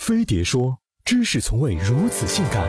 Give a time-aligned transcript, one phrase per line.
[0.00, 2.66] 飞碟说：“知识从未如此性感。”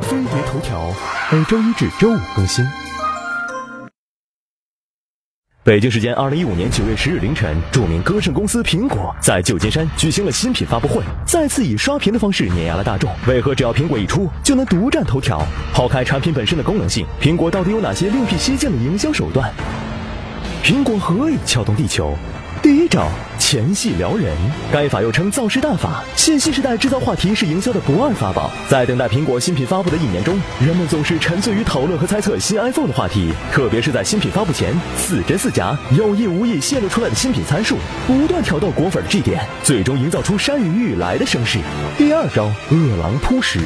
[0.00, 0.90] 飞碟头条
[1.30, 2.64] 每周一至周五更新。
[5.62, 13.14] 北京时间二零一五年九月十日凌晨，著名歌圣公司苹果在旧金山举行了新品发布会，再次以刷屏的方式碾压了大众。
[13.28, 15.46] 为何只要苹果一出就能独占头条？
[15.74, 19.52] 抛开产品本身的功能性，苹果到底有哪些另辟蹊径的营销手段？
[20.64, 22.16] 苹果何以撬动地球？
[22.62, 23.06] 第一招。
[23.38, 24.36] 前戏撩人，
[24.72, 26.02] 该法又称造势大法。
[26.16, 28.50] 信息时代制造话题是营销的不二法宝。
[28.68, 37.76] 在等待苹果新品发布的一年中，人们总是沉醉于讨论和猜测新 iPhone 的话题，特别是在新品发布前，似真似假、有意无意泄露出来的新品参数，
[38.06, 41.58] 不断挑逗果粉的 G 点，最终营造出山雨欲来的声势。
[41.96, 43.60] 第二招，饿狼扑食，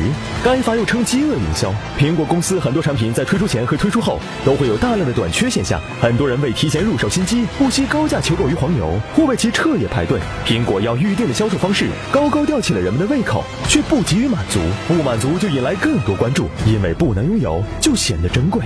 [0.45, 1.73] 该法又称饥饿营销。
[1.98, 10.19] 苹果公司很多产品在推出前和推出后都会有大量的短缺现象，很多人为提前入手新机，不惜高价求购于黄牛，或为其彻夜排队。
[10.46, 18.62] 苹果要预定的销售方式，高高吊起了人们的胃口，却不急于满足，不满足就引来更多关注，因为不能拥有就显得珍贵。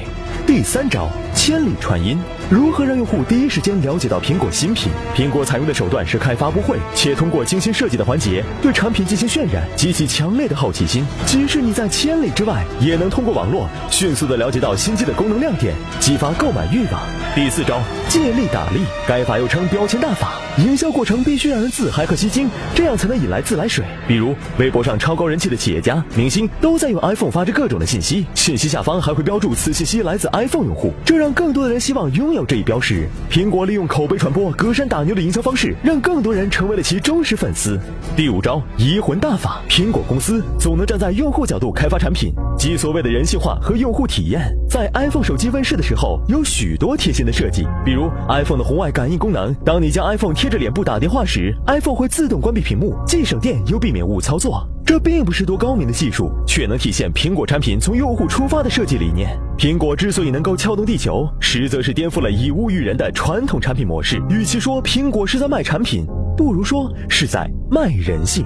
[0.47, 2.17] 第三招，千里传音。
[2.49, 4.93] 如何让用户第一时间了解到苹果新品？
[5.17, 11.05] 苹果采用的手段是开发布会，且通过精心设计的环节对产品进行渲染，激起强烈的好奇心。
[11.27, 17.03] 即使你在千里之外，也能通过网络迅速的了解到新机的功能亮点，激发购买欲望。
[17.35, 18.85] 第四招，借力打力。
[19.09, 20.35] 该法又称标签大法。
[20.59, 23.83] 营销这过程必须让人自嗨和吸睛，这样才能引来自来水。
[24.07, 33.09] 比如微博上超高人气的企业家、明星都在用 iPhone 发着各种的信息，信息下方还会标注此信息来自 iPhone 用户，这让更多的人希望拥有这一标识。
[33.31, 37.81] 苹果利用口碑传播、隔山打牛的营销方式，让更多人成为了其忠实粉丝。
[38.15, 44.55] 第五招移魂大法，苹果公司总能站在用户角度开发产品，即所谓的人性化和用户体验。
[44.75, 54.69] 在 iPhone 手机问世的时候，有许多贴心的设计，比如 iPhone 的红外感应功能，当你将 iPhone 贴着脸部打电话时，iPhone 会自动关闭屏幕，既省电又避免误操作。
[54.85, 59.39] 这并不是多高明的技术，却能体现苹果产品从用户出发的设计理念。
[59.57, 64.21] 苹果之所以能够撬动地球，实则是颠覆了以物喻人的传统产品模式。
[64.29, 66.05] 与其说苹果是在卖产品，
[66.37, 68.45] 不如说是在卖人性。